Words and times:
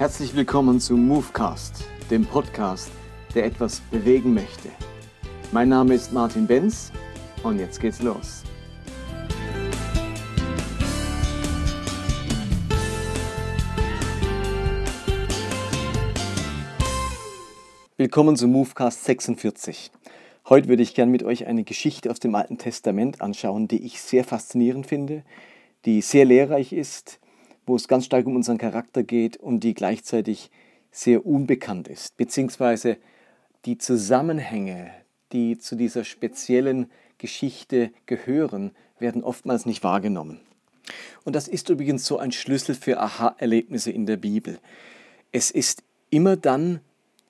Herzlich 0.00 0.34
willkommen 0.34 0.80
zu 0.80 0.96
Movecast, 0.96 1.84
dem 2.10 2.24
Podcast, 2.24 2.90
der 3.34 3.44
etwas 3.44 3.80
bewegen 3.90 4.32
möchte. 4.32 4.70
Mein 5.52 5.68
Name 5.68 5.92
ist 5.92 6.10
Martin 6.10 6.46
Benz 6.46 6.90
und 7.42 7.58
jetzt 7.58 7.78
geht's 7.78 8.00
los. 8.00 8.42
Willkommen 17.98 18.36
zu 18.36 18.48
Movecast 18.48 19.04
46. 19.04 19.90
Heute 20.48 20.68
würde 20.68 20.82
ich 20.82 20.94
gerne 20.94 21.12
mit 21.12 21.24
euch 21.24 21.46
eine 21.46 21.64
Geschichte 21.64 22.10
aus 22.10 22.20
dem 22.20 22.34
Alten 22.34 22.56
Testament 22.56 23.20
anschauen, 23.20 23.68
die 23.68 23.84
ich 23.84 24.00
sehr 24.00 24.24
faszinierend 24.24 24.86
finde, 24.86 25.24
die 25.84 26.00
sehr 26.00 26.24
lehrreich 26.24 26.72
ist, 26.72 27.20
wo 27.66 27.76
es 27.76 27.88
ganz 27.88 28.06
stark 28.06 28.26
um 28.26 28.36
unseren 28.36 28.58
Charakter 28.58 29.02
geht 29.02 29.36
und 29.36 29.60
die 29.60 29.74
gleichzeitig 29.74 30.50
sehr 30.90 31.24
unbekannt 31.24 31.88
ist, 31.88 32.16
beziehungsweise 32.16 32.96
die 33.64 33.78
Zusammenhänge, 33.78 34.90
die 35.32 35.58
zu 35.58 35.76
dieser 35.76 36.04
speziellen 36.04 36.90
Geschichte 37.18 37.92
gehören, 38.06 38.72
werden 38.98 39.22
oftmals 39.22 39.66
nicht 39.66 39.84
wahrgenommen. 39.84 40.40
Und 41.24 41.36
das 41.36 41.48
ist 41.48 41.68
übrigens 41.68 42.06
so 42.06 42.18
ein 42.18 42.32
Schlüssel 42.32 42.74
für 42.74 42.98
Aha-Erlebnisse 43.00 43.90
in 43.90 44.06
der 44.06 44.16
Bibel. 44.16 44.58
Es 45.32 45.50
ist 45.50 45.82
immer 46.10 46.36
dann 46.36 46.80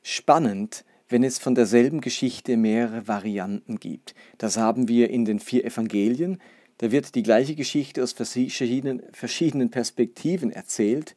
spannend, 0.02 0.84
wenn 1.08 1.24
es 1.24 1.38
von 1.38 1.54
derselben 1.54 2.00
Geschichte 2.00 2.56
mehrere 2.56 3.08
Varianten 3.08 3.80
gibt. 3.80 4.14
Das 4.38 4.56
haben 4.56 4.88
wir 4.88 5.10
in 5.10 5.24
den 5.24 5.40
vier 5.40 5.64
Evangelien. 5.64 6.40
Da 6.80 6.90
wird 6.90 7.14
die 7.14 7.22
gleiche 7.22 7.54
Geschichte 7.56 8.02
aus 8.02 8.12
verschiedenen, 8.12 9.02
verschiedenen 9.12 9.70
Perspektiven 9.70 10.50
erzählt. 10.50 11.14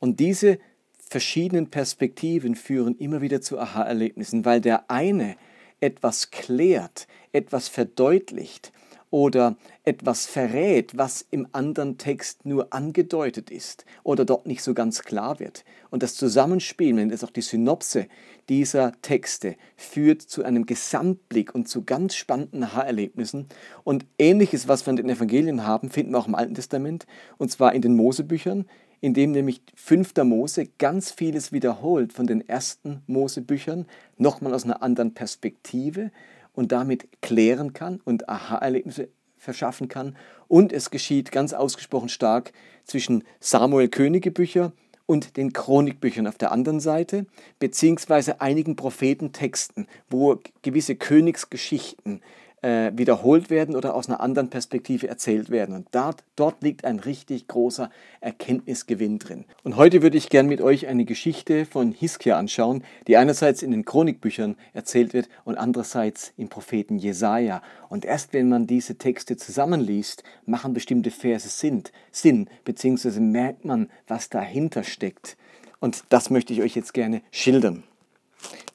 Und 0.00 0.18
diese 0.18 0.58
verschiedenen 1.08 1.70
Perspektiven 1.70 2.56
führen 2.56 2.96
immer 2.98 3.20
wieder 3.20 3.40
zu 3.40 3.60
Aha-Erlebnissen, 3.60 4.44
weil 4.44 4.60
der 4.60 4.90
eine 4.90 5.36
etwas 5.78 6.32
klärt, 6.32 7.06
etwas 7.30 7.68
verdeutlicht 7.68 8.72
oder 9.14 9.54
etwas 9.84 10.26
verrät, 10.26 10.98
was 10.98 11.24
im 11.30 11.46
anderen 11.52 11.98
Text 11.98 12.44
nur 12.44 12.72
angedeutet 12.72 13.48
ist 13.48 13.84
oder 14.02 14.24
dort 14.24 14.44
nicht 14.48 14.60
so 14.60 14.74
ganz 14.74 15.02
klar 15.02 15.38
wird. 15.38 15.64
Und 15.90 16.02
das 16.02 16.16
Zusammenspiel, 16.16 16.96
wenn 16.96 17.12
es 17.12 17.22
auch 17.22 17.30
die 17.30 17.40
Synopse 17.40 18.08
dieser 18.48 18.90
Texte 19.02 19.54
führt 19.76 20.20
zu 20.20 20.42
einem 20.42 20.66
Gesamtblick 20.66 21.54
und 21.54 21.68
zu 21.68 21.84
ganz 21.84 22.16
spannenden 22.16 22.64
Aha-Erlebnissen. 22.64 23.46
Und 23.84 24.04
ähnliches, 24.18 24.66
was 24.66 24.84
wir 24.84 24.90
in 24.90 24.96
den 24.96 25.10
Evangelien 25.10 25.64
haben, 25.64 25.90
finden 25.90 26.10
wir 26.10 26.18
auch 26.18 26.26
im 26.26 26.34
Alten 26.34 26.56
Testament, 26.56 27.06
und 27.38 27.52
zwar 27.52 27.72
in 27.72 27.82
den 27.82 27.94
Mosebüchern, 27.94 28.64
in 29.00 29.14
dem 29.14 29.30
nämlich 29.30 29.62
5. 29.76 30.12
Mose 30.24 30.66
ganz 30.78 31.12
vieles 31.12 31.52
wiederholt 31.52 32.12
von 32.12 32.26
den 32.26 32.48
ersten 32.48 33.04
Mosebüchern, 33.06 33.86
nochmal 34.18 34.54
aus 34.54 34.64
einer 34.64 34.82
anderen 34.82 35.14
Perspektive 35.14 36.10
und 36.54 36.72
damit 36.72 37.08
klären 37.20 37.72
kann 37.72 38.00
und 38.04 38.28
Aha-Erlebnisse 38.28 39.08
verschaffen 39.36 39.88
kann. 39.88 40.16
Und 40.48 40.72
es 40.72 40.90
geschieht 40.90 41.30
ganz 41.30 41.52
ausgesprochen 41.52 42.08
stark 42.08 42.52
zwischen 42.84 43.24
Samuel 43.40 43.88
Königebücher 43.88 44.72
und 45.06 45.36
den 45.36 45.52
Chronikbüchern 45.52 46.26
auf 46.26 46.38
der 46.38 46.50
anderen 46.52 46.80
Seite, 46.80 47.26
beziehungsweise 47.58 48.40
einigen 48.40 48.76
Prophetentexten, 48.76 49.86
wo 50.08 50.40
gewisse 50.62 50.96
Königsgeschichten 50.96 52.22
wiederholt 52.64 53.50
werden 53.50 53.76
oder 53.76 53.94
aus 53.94 54.08
einer 54.08 54.20
anderen 54.20 54.48
Perspektive 54.48 55.06
erzählt 55.06 55.50
werden. 55.50 55.74
Und 55.74 55.88
dort, 55.90 56.24
dort 56.34 56.62
liegt 56.62 56.86
ein 56.86 56.98
richtig 56.98 57.46
großer 57.46 57.90
Erkenntnisgewinn 58.22 59.18
drin. 59.18 59.44
Und 59.64 59.76
heute 59.76 60.00
würde 60.00 60.16
ich 60.16 60.30
gern 60.30 60.46
mit 60.46 60.62
euch 60.62 60.86
eine 60.86 61.04
Geschichte 61.04 61.66
von 61.66 61.92
Hiskia 61.92 62.38
anschauen, 62.38 62.82
die 63.06 63.18
einerseits 63.18 63.62
in 63.62 63.70
den 63.70 63.84
Chronikbüchern 63.84 64.56
erzählt 64.72 65.12
wird 65.12 65.28
und 65.44 65.58
andererseits 65.58 66.32
im 66.38 66.48
Propheten 66.48 66.96
Jesaja. 66.96 67.60
Und 67.90 68.06
erst 68.06 68.32
wenn 68.32 68.48
man 68.48 68.66
diese 68.66 68.96
Texte 68.96 69.36
zusammenliest, 69.36 70.24
machen 70.46 70.72
bestimmte 70.72 71.10
Verse 71.10 71.48
Sinn 71.48 72.48
beziehungsweise 72.64 73.20
merkt 73.20 73.66
man, 73.66 73.90
was 74.08 74.30
dahinter 74.30 74.84
steckt. 74.84 75.36
Und 75.80 76.04
das 76.08 76.30
möchte 76.30 76.54
ich 76.54 76.62
euch 76.62 76.74
jetzt 76.74 76.94
gerne 76.94 77.20
schildern. 77.30 77.82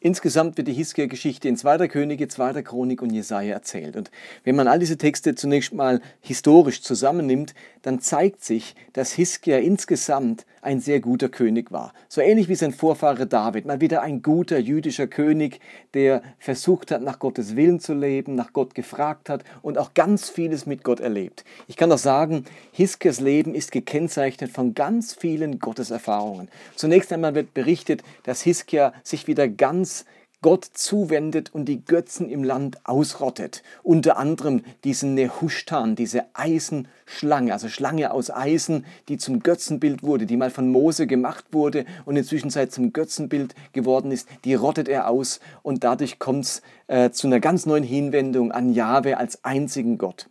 Insgesamt 0.02 0.57
wird 0.57 0.69
die 0.69 0.74
Hiskia-Geschichte 0.74 1.50
in 1.50 1.57
2. 1.57 1.90
Könige, 1.90 2.30
2. 2.30 2.62
Chronik 2.62 3.02
und 3.02 3.12
Jesaja 3.12 3.53
erzählt. 3.53 3.97
Und 3.97 4.12
wenn 4.46 4.56
man 4.56 4.69
all 4.69 4.80
diese 4.80 4.97
Texte 4.97 5.35
zunächst 5.35 5.74
mal 5.74 6.02
historisch 6.22 6.81
zusammennimmt, 6.81 7.53
dann 7.81 8.00
zeigt 8.00 8.44
sich, 8.44 8.75
dass 8.94 9.12
Hiskia 9.12 9.57
insgesamt 9.57 10.46
ein 10.62 10.80
sehr 10.80 11.00
guter 11.00 11.30
König 11.30 11.72
war. 11.72 11.94
So 12.07 12.22
ähnlich 12.22 12.50
wie 12.50 12.56
sein 12.56 12.74
Vorfahre 12.74 13.28
David. 13.28 13.66
Mal 13.66 13.81
wieder 13.81 14.02
ein 14.02 14.22
guter 14.22 14.57
jüdischer 14.57 15.07
König, 15.07 15.59
der 15.94 16.22
versucht 16.38 16.91
hat, 16.91 17.01
nach 17.01 17.19
Gottes 17.19 17.56
Willen 17.56 17.80
zu 17.80 17.94
leben, 17.94 18.36
nach 18.36 18.53
Gott 18.53 18.75
gefragt 18.75 19.30
hat 19.30 19.44
und 19.62 19.78
auch 19.78 19.94
ganz 19.94 20.30
vieles 20.30 20.66
mit 20.66 20.84
Gott 20.84 21.00
erlebt. 21.00 21.44
Ich 21.68 21.78
kann 21.78 21.91
auch 21.91 21.97
sagen, 21.97 22.46
Hiskias 22.72 23.19
Leben 23.19 23.56
ist 23.56 23.72
gekennzeichnet 23.72 24.51
von 24.51 24.74
ganz 24.74 25.13
vielen 25.13 25.59
Gotteserfahrungen. 25.59 26.50
Zunächst 26.75 27.12
einmal 27.13 27.36
wird 27.36 27.53
berichtet, 27.53 28.03
dass 28.24 28.41
Hiskia 28.41 28.94
sich 29.03 29.28
wieder 29.28 29.47
ganz 29.59 30.05
Gott 30.41 30.63
zuwendet 30.63 31.53
und 31.53 31.65
die 31.65 31.83
Götzen 31.83 32.29
im 32.29 32.45
Land 32.45 32.85
ausrottet. 32.85 33.61
Unter 33.83 34.17
anderem 34.17 34.63
diesen 34.85 35.13
Nehushtan, 35.13 35.97
diese 35.97 36.23
Eisenschlange, 36.33 37.51
also 37.51 37.67
Schlange 37.67 38.11
aus 38.11 38.31
Eisen, 38.31 38.85
die 39.09 39.17
zum 39.17 39.41
Götzenbild 39.41 40.01
wurde, 40.01 40.25
die 40.25 40.37
mal 40.37 40.49
von 40.49 40.71
Mose 40.71 41.07
gemacht 41.07 41.43
wurde 41.51 41.85
und 42.05 42.15
inzwischen 42.15 42.49
zum 42.49 42.93
Götzenbild 42.93 43.53
geworden 43.73 44.11
ist, 44.11 44.29
die 44.45 44.53
rottet 44.53 44.87
er 44.87 45.09
aus 45.09 45.41
und 45.61 45.83
dadurch 45.83 46.19
kommt 46.19 46.45
es 46.45 46.61
äh, 46.87 47.11
zu 47.11 47.27
einer 47.27 47.41
ganz 47.41 47.65
neuen 47.65 47.83
Hinwendung 47.83 48.53
an 48.53 48.71
Jahwe 48.71 49.17
als 49.17 49.43
einzigen 49.43 49.97
Gott. 49.97 50.29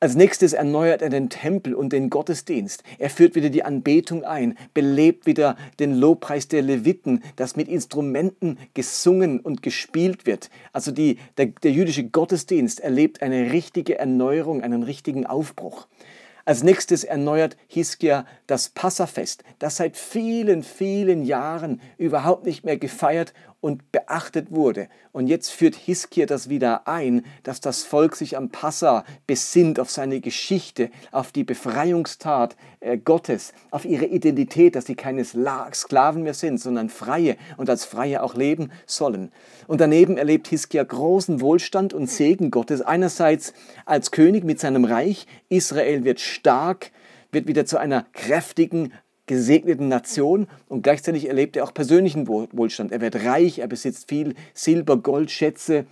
Als 0.00 0.14
nächstes 0.14 0.52
erneuert 0.52 1.02
er 1.02 1.08
den 1.08 1.28
Tempel 1.28 1.74
und 1.74 1.92
den 1.92 2.08
Gottesdienst. 2.08 2.84
Er 3.00 3.10
führt 3.10 3.34
wieder 3.34 3.50
die 3.50 3.64
Anbetung 3.64 4.22
ein, 4.22 4.56
belebt 4.72 5.26
wieder 5.26 5.56
den 5.80 5.92
Lobpreis 5.92 6.46
der 6.46 6.62
Leviten, 6.62 7.24
das 7.34 7.56
mit 7.56 7.66
Instrumenten 7.66 8.58
gesungen 8.74 9.40
und 9.40 9.60
gespielt 9.60 10.24
wird. 10.24 10.50
Also 10.72 10.92
die, 10.92 11.18
der, 11.36 11.46
der 11.46 11.72
jüdische 11.72 12.04
Gottesdienst 12.04 12.78
erlebt 12.78 13.22
eine 13.22 13.50
richtige 13.50 13.98
Erneuerung, 13.98 14.62
einen 14.62 14.84
richtigen 14.84 15.26
Aufbruch. 15.26 15.88
Als 16.44 16.62
nächstes 16.62 17.02
erneuert 17.02 17.56
Hiskia 17.66 18.24
das 18.46 18.68
Passafest, 18.68 19.42
das 19.58 19.78
seit 19.78 19.96
vielen, 19.96 20.62
vielen 20.62 21.24
Jahren 21.24 21.80
überhaupt 21.98 22.46
nicht 22.46 22.64
mehr 22.64 22.78
gefeiert 22.78 23.34
und 23.60 23.90
beachtet 23.90 24.52
wurde. 24.52 24.88
Und 25.12 25.26
jetzt 25.26 25.50
führt 25.50 25.74
Hiskia 25.74 26.26
das 26.26 26.48
wieder 26.48 26.86
ein, 26.86 27.24
dass 27.42 27.60
das 27.60 27.82
Volk 27.82 28.14
sich 28.14 28.36
am 28.36 28.50
Passa 28.50 29.04
besinnt, 29.26 29.80
auf 29.80 29.90
seine 29.90 30.20
Geschichte, 30.20 30.90
auf 31.10 31.32
die 31.32 31.42
Befreiungstat 31.42 32.56
äh, 32.80 32.98
Gottes, 32.98 33.52
auf 33.70 33.84
ihre 33.84 34.04
Identität, 34.06 34.76
dass 34.76 34.86
sie 34.86 34.94
keine 34.94 35.24
Sklaven 35.24 36.22
mehr 36.22 36.34
sind, 36.34 36.58
sondern 36.58 36.88
Freie 36.88 37.36
und 37.56 37.68
als 37.68 37.84
Freie 37.84 38.22
auch 38.22 38.34
leben 38.34 38.70
sollen. 38.86 39.32
Und 39.66 39.80
daneben 39.80 40.16
erlebt 40.18 40.46
Hiskia 40.46 40.84
großen 40.84 41.40
Wohlstand 41.40 41.92
und 41.94 42.08
Segen 42.08 42.50
Gottes. 42.52 42.80
Einerseits 42.80 43.54
als 43.86 44.12
König 44.12 44.44
mit 44.44 44.60
seinem 44.60 44.84
Reich. 44.84 45.26
Israel 45.48 46.04
wird 46.04 46.20
stark, 46.20 46.92
wird 47.32 47.48
wieder 47.48 47.66
zu 47.66 47.78
einer 47.78 48.06
kräftigen, 48.12 48.92
gesegneten 49.28 49.86
Nation 49.86 50.48
und 50.68 50.82
gleichzeitig 50.82 51.28
erlebt 51.28 51.56
er 51.56 51.62
auch 51.62 51.72
persönlichen 51.72 52.26
Wohlstand. 52.26 52.90
Er 52.90 53.00
wird 53.00 53.24
reich, 53.24 53.60
er 53.60 53.68
besitzt 53.68 54.08
viel 54.08 54.34
Silber, 54.54 54.96
Gold, 54.96 55.30
Schätze, 55.30 55.86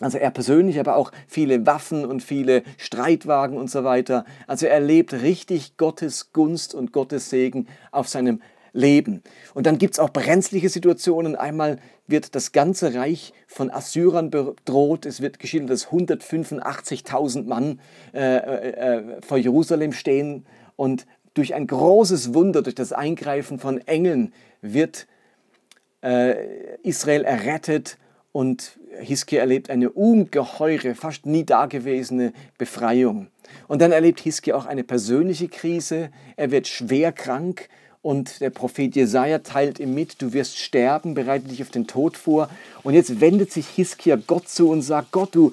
also 0.00 0.18
er 0.18 0.30
persönlich, 0.30 0.78
aber 0.78 0.96
auch 0.96 1.10
viele 1.26 1.66
Waffen 1.66 2.04
und 2.04 2.22
viele 2.22 2.62
Streitwagen 2.76 3.56
und 3.56 3.70
so 3.70 3.82
weiter. 3.82 4.24
Also 4.46 4.66
er 4.66 4.74
erlebt 4.74 5.14
richtig 5.14 5.78
Gottes 5.78 6.32
Gunst 6.32 6.74
und 6.74 6.92
Gottes 6.92 7.30
Segen 7.30 7.66
auf 7.92 8.06
seinem 8.06 8.42
Leben. 8.74 9.22
Und 9.54 9.66
dann 9.66 9.78
gibt 9.78 9.94
es 9.94 9.98
auch 9.98 10.10
brenzliche 10.10 10.68
Situationen. 10.68 11.34
Einmal 11.34 11.78
wird 12.06 12.34
das 12.34 12.52
ganze 12.52 12.94
Reich 12.94 13.32
von 13.46 13.70
Assyrern 13.70 14.30
bedroht. 14.30 15.06
Es 15.06 15.22
wird 15.22 15.38
geschildert, 15.38 15.70
dass 15.70 15.88
185.000 15.88 17.46
Mann 17.46 17.80
äh, 18.12 18.36
äh, 18.36 18.70
äh, 18.70 19.22
vor 19.22 19.38
Jerusalem 19.38 19.92
stehen 19.92 20.44
und 20.76 21.06
durch 21.36 21.54
ein 21.54 21.66
großes 21.66 22.34
Wunder, 22.34 22.62
durch 22.62 22.74
das 22.74 22.92
Eingreifen 22.92 23.58
von 23.58 23.78
Engeln 23.86 24.32
wird 24.62 25.06
äh, 26.02 26.76
Israel 26.82 27.24
errettet 27.24 27.98
und 28.32 28.78
Hiskia 28.98 29.40
erlebt 29.40 29.70
eine 29.70 29.90
ungeheure, 29.90 30.94
fast 30.94 31.26
nie 31.26 31.44
dagewesene 31.44 32.32
Befreiung. 32.58 33.28
Und 33.68 33.82
dann 33.82 33.92
erlebt 33.92 34.20
Hiskia 34.20 34.54
auch 34.56 34.66
eine 34.66 34.84
persönliche 34.84 35.48
Krise. 35.48 36.10
Er 36.36 36.50
wird 36.50 36.66
schwer 36.66 37.12
krank 37.12 37.68
und 38.06 38.40
der 38.40 38.50
Prophet 38.50 38.94
Jesaja 38.94 39.40
teilt 39.40 39.80
ihm 39.80 39.92
mit: 39.92 40.22
Du 40.22 40.32
wirst 40.32 40.58
sterben, 40.60 41.14
bereite 41.14 41.48
dich 41.48 41.60
auf 41.60 41.70
den 41.70 41.88
Tod 41.88 42.16
vor. 42.16 42.48
Und 42.84 42.94
jetzt 42.94 43.20
wendet 43.20 43.50
sich 43.50 43.66
Hiskia 43.66 44.14
Gott 44.14 44.48
zu 44.48 44.68
und 44.68 44.82
sagt: 44.82 45.10
Gott, 45.10 45.34
du, 45.34 45.50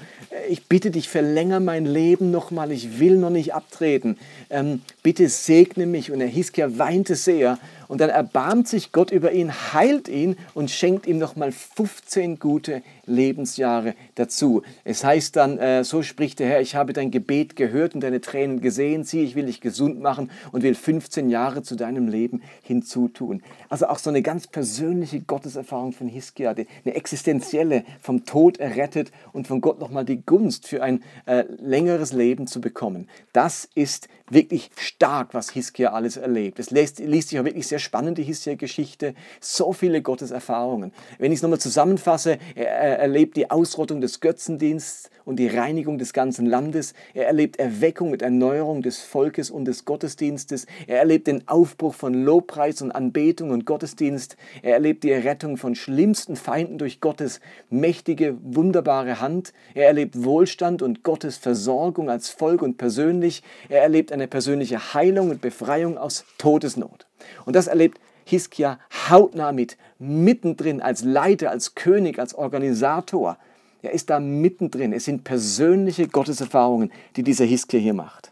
ich 0.48 0.68
bitte 0.68 0.92
dich, 0.92 1.10
verlänger 1.10 1.60
mein 1.60 1.88
Leben 1.88 2.30
nochmal, 2.30 2.72
ich 2.72 3.00
will 3.00 3.18
noch 3.18 3.32
nicht 3.32 3.56
abtreten. 3.56 4.20
Ähm, 4.52 4.84
bitte 5.02 5.30
segne 5.30 5.88
mich. 5.88 6.12
Und 6.12 6.20
der 6.20 6.28
Hiskia 6.28 6.78
weinte 6.78 7.16
sehr. 7.16 7.58
Und 7.88 8.02
dann 8.02 8.12
erbarmt 8.12 8.68
sich 8.68 8.92
Gott 8.92 9.10
über 9.10 9.32
ihn, 9.32 9.52
heilt 9.74 10.08
ihn 10.08 10.38
und 10.54 10.70
schenkt 10.70 11.08
ihm 11.08 11.18
nochmal 11.18 11.52
15 11.52 12.38
gute 12.38 12.84
Lebensjahre 13.06 13.96
dazu. 14.16 14.62
Es 14.84 15.04
heißt 15.04 15.36
dann, 15.36 15.58
äh, 15.58 15.84
so 15.84 16.02
spricht 16.02 16.40
der 16.40 16.48
Herr, 16.48 16.62
ich 16.62 16.76
habe 16.76 16.94
dein 16.94 17.12
Gebet 17.12 17.56
gehört 17.56 17.96
und 17.96 18.02
deine 18.02 18.22
Tränen 18.22 18.62
gesehen. 18.62 19.04
Sieh, 19.04 19.24
ich 19.24 19.36
will 19.36 19.46
dich 19.46 19.62
gesund 19.62 20.00
machen 20.02 20.32
und 20.52 20.64
will 20.64 20.76
15 20.76 21.30
Jahre 21.30 21.64
zu 21.64 21.76
deinem 21.76 22.08
Leben 22.08 22.42
hinzutun. 22.62 23.42
Also 23.70 23.88
auch 23.88 24.00
so 24.00 24.10
eine 24.10 24.22
ganz 24.22 24.48
persönliche 24.48 25.22
Gotteserfahrung 25.22 25.92
von 25.94 26.08
Hiskia, 26.08 26.52
eine 26.52 26.96
existenzielle, 26.96 27.84
vom 28.02 28.26
Tod 28.26 28.58
errettet 28.58 29.12
und 29.34 29.48
von 29.48 29.62
Gott 29.62 29.80
nochmal 29.80 30.06
die 30.06 30.26
Gunst 30.26 30.68
für 30.68 30.82
ein 30.82 31.04
äh, 31.26 31.44
längeres 31.60 32.14
Leben 32.14 32.48
zu 32.48 32.62
bekommen. 32.62 33.08
Das 33.34 33.68
ist 33.76 34.08
wirklich 34.30 34.72
stark, 34.78 35.34
was 35.34 35.50
Hiskia 35.50 35.92
alles 35.92 36.18
erlebt. 36.18 36.60
Es 36.60 36.72
liest, 36.72 37.00
liest 37.00 37.30
sich 37.30 37.40
auch 37.40 37.46
wirklich 37.46 37.68
sehr 37.68 37.80
spannend, 37.80 38.18
die 38.18 38.24
Hiskia-Geschichte. 38.24 39.16
So 39.42 39.74
viele 39.74 40.02
Gotteserfahrungen. 40.02 40.94
Wenn 41.20 41.32
ich 41.32 41.38
es 41.38 41.44
nochmal 41.44 41.60
zusammenfasse, 41.60 42.38
er, 42.56 42.68
er 42.68 43.00
erlebt 43.00 43.36
die 43.36 43.52
Ausrottung 43.52 44.02
des 44.02 44.20
Götzendienstes 44.20 45.10
und 45.26 45.38
die 45.38 45.48
Reinigung 45.48 45.98
des 45.98 46.14
ganzen 46.14 46.46
Landes. 46.46 46.94
Er 47.14 47.28
erlebt 47.28 47.58
Erweckung 47.58 48.12
und 48.12 48.22
Erneuerung 48.22 48.82
des 48.82 49.00
Volkes 49.00 49.50
und 49.50 49.66
des 49.66 49.86
Gottesdienstes. 49.86 50.66
Er 50.88 51.00
erlebt 51.00 51.28
den 51.28 51.48
Aufbruch 51.48 51.94
von 51.94 52.14
Lobpreis 52.14 52.82
und 52.82 52.92
Anbetung 52.92 53.52
und 53.52 53.66
Gottesdienst. 53.66 54.38
Er 54.62 54.74
erlebt 54.74 55.04
die 55.04 55.12
Errettung 55.12 55.58
von 55.58 55.76
schlimmsten 55.76 56.36
Feinden 56.36 56.78
durch 56.78 57.02
Gottes 57.02 57.40
mächtige, 57.70 58.38
wunderbare 58.42 59.20
Hand. 59.20 59.54
Er 59.74 59.88
erlebt 59.88 60.24
Wohlstand 60.24 60.82
und 60.82 61.04
Gottes 61.04 61.38
Versorgung 61.38 62.10
als 62.10 62.30
Volk 62.30 62.62
und 62.62 62.78
persönlich. 62.78 63.44
Er 63.70 63.82
erlebt 63.82 64.12
eine 64.14 64.28
persönliche 64.28 64.94
Heilung 64.94 65.30
und 65.32 65.42
Befreiung 65.42 65.98
aus 65.98 66.24
Todesnot. 66.38 67.06
Und 67.46 67.56
das 67.56 67.68
erlebt 67.68 68.00
Hiskia 68.26 68.80
hautnah 69.10 69.52
mit, 69.52 69.78
mittendrin 70.00 70.82
als 70.82 71.04
Leiter, 71.04 71.52
als 71.52 71.76
König, 71.76 72.20
als 72.20 72.34
Organisator. 72.34 73.38
Er 73.82 73.92
ist 73.92 74.10
da 74.10 74.20
mittendrin. 74.20 74.94
Es 74.94 75.06
sind 75.06 75.26
persönliche 75.26 76.08
Gotteserfahrungen, 76.08 76.92
die 77.18 77.24
dieser 77.24 77.46
Hiskia 77.46 77.80
hier 77.80 77.94
macht. 77.94 78.32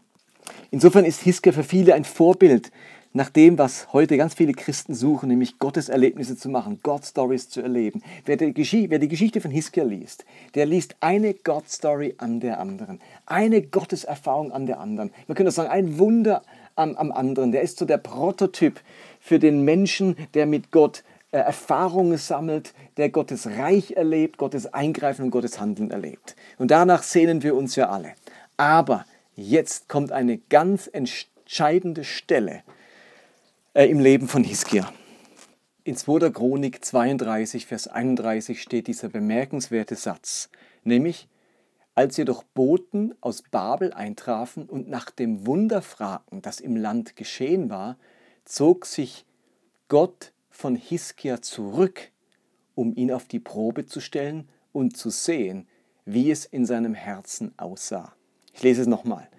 Insofern 0.69 1.03
ist 1.03 1.21
Hiskia 1.21 1.51
für 1.51 1.63
viele 1.63 1.93
ein 1.93 2.05
Vorbild 2.05 2.71
nach 3.13 3.29
dem, 3.29 3.57
was 3.57 3.91
heute 3.91 4.17
ganz 4.17 4.33
viele 4.33 4.53
Christen 4.53 4.93
suchen, 4.93 5.29
nämlich 5.29 5.59
Gottes 5.59 5.89
Erlebnisse 5.89 6.37
zu 6.37 6.49
machen, 6.49 6.79
God 6.81 7.05
Stories 7.05 7.49
zu 7.49 7.61
erleben. 7.61 8.01
Wer 8.25 8.37
die, 8.37 8.53
Geschichte 8.53 9.41
von 9.41 9.51
Hiskia 9.51 9.83
liest, 9.83 10.25
der 10.55 10.65
liest 10.65 10.95
eine 11.01 11.33
God 11.33 11.69
Story 11.69 12.15
an 12.17 12.39
der 12.39 12.59
anderen, 12.59 13.01
eine 13.25 13.61
Gotteserfahrung 13.61 14.51
an 14.51 14.65
der 14.65 14.79
anderen. 14.79 15.11
Man 15.27 15.35
könnte 15.35 15.51
sagen, 15.51 15.69
ein 15.69 15.99
Wunder 15.99 16.41
am, 16.75 16.95
am 16.95 17.11
anderen. 17.11 17.51
Der 17.51 17.61
ist 17.61 17.77
so 17.77 17.85
der 17.85 17.97
Prototyp 17.97 18.79
für 19.19 19.39
den 19.39 19.63
Menschen, 19.63 20.15
der 20.33 20.45
mit 20.45 20.71
Gott 20.71 21.03
äh, 21.31 21.37
Erfahrungen 21.37 22.17
sammelt, 22.17 22.73
der 22.97 23.09
Gottes 23.09 23.47
Reich 23.47 23.91
erlebt, 23.91 24.37
Gottes 24.37 24.73
Eingreifen 24.73 25.25
und 25.25 25.31
Gottes 25.31 25.59
Handeln 25.59 25.91
erlebt. 25.91 26.35
Und 26.57 26.71
danach 26.71 27.03
sehnen 27.03 27.43
wir 27.43 27.55
uns 27.55 27.75
ja 27.75 27.89
alle. 27.89 28.13
Aber 28.57 29.05
jetzt 29.35 29.89
kommt 29.89 30.11
eine 30.11 30.37
ganz 30.37 30.89
entscheidende 30.91 32.03
Stelle 32.03 32.63
äh, 33.73 33.85
im 33.85 33.99
Leben 33.99 34.27
von 34.27 34.43
Hiskia. 34.43 34.91
In 35.83 35.95
2. 35.95 36.29
Chronik 36.29 36.83
32, 36.83 37.65
Vers 37.65 37.87
31 37.87 38.61
steht 38.61 38.87
dieser 38.87 39.09
bemerkenswerte 39.09 39.95
Satz, 39.95 40.49
nämlich, 40.83 41.27
als 41.95 42.17
jedoch 42.17 42.43
Boten 42.43 43.15
aus 43.19 43.41
Babel 43.41 43.93
eintrafen 43.93 44.69
und 44.69 44.89
nach 44.89 45.09
dem 45.09 45.45
Wunder 45.45 45.81
fragten, 45.81 46.41
das 46.41 46.59
im 46.59 46.75
Land 46.75 47.15
geschehen 47.15 47.69
war, 47.69 47.97
zog 48.45 48.85
sich 48.85 49.25
Gott 49.87 50.33
von 50.49 50.75
Hiskia 50.75 51.41
zurück, 51.41 52.11
um 52.75 52.95
ihn 52.95 53.11
auf 53.11 53.25
die 53.25 53.39
Probe 53.39 53.85
zu 53.85 53.99
stellen 53.99 54.47
und 54.71 54.95
zu 54.95 55.09
sehen, 55.09 55.67
wie 56.05 56.31
es 56.31 56.45
in 56.45 56.65
seinem 56.65 56.93
Herzen 56.93 57.53
aussah. 57.57 58.13
Ich 58.53 58.63
lese 58.63 58.81
es 58.81 58.87
nochmal. 58.87 59.30